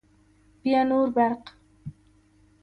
[0.61, 1.41] بیا نور برق